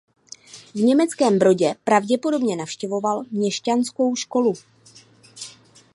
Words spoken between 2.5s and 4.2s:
navštěvoval měšťanskou